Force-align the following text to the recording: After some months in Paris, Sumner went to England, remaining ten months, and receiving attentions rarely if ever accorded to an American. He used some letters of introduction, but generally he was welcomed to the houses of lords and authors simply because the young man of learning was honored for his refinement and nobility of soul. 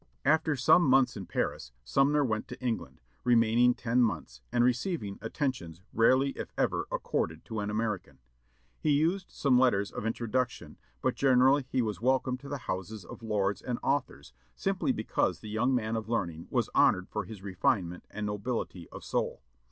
After 0.25 0.55
some 0.55 0.83
months 0.89 1.15
in 1.15 1.27
Paris, 1.27 1.73
Sumner 1.83 2.25
went 2.25 2.47
to 2.47 2.59
England, 2.59 3.01
remaining 3.23 3.75
ten 3.75 4.01
months, 4.01 4.41
and 4.51 4.63
receiving 4.63 5.19
attentions 5.21 5.83
rarely 5.93 6.31
if 6.31 6.51
ever 6.57 6.87
accorded 6.91 7.45
to 7.45 7.59
an 7.59 7.69
American. 7.69 8.17
He 8.79 8.89
used 8.93 9.29
some 9.29 9.59
letters 9.59 9.91
of 9.91 10.03
introduction, 10.03 10.79
but 11.03 11.13
generally 11.13 11.67
he 11.69 11.83
was 11.83 12.01
welcomed 12.01 12.39
to 12.39 12.49
the 12.49 12.57
houses 12.65 13.05
of 13.05 13.21
lords 13.21 13.61
and 13.61 13.77
authors 13.83 14.33
simply 14.55 14.91
because 14.91 15.39
the 15.41 15.49
young 15.49 15.75
man 15.75 15.95
of 15.95 16.09
learning 16.09 16.47
was 16.49 16.71
honored 16.73 17.07
for 17.07 17.25
his 17.25 17.43
refinement 17.43 18.03
and 18.09 18.25
nobility 18.25 18.89
of 18.89 19.03
soul. 19.03 19.43